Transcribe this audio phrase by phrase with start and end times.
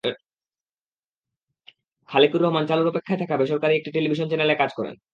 [2.09, 4.95] খালেকুর রহমান চালুর অপেক্ষায় থাকা বেসরকারি একটি টেলিভিশন চ্যানেলে কাজ করেন।